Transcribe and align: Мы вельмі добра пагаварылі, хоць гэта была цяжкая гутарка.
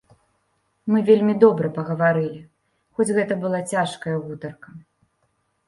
Мы 0.93 1.01
вельмі 1.09 1.35
добра 1.43 1.67
пагаварылі, 1.75 2.41
хоць 2.95 3.09
гэта 3.21 3.33
была 3.47 3.63
цяжкая 3.75 4.17
гутарка. 4.25 4.69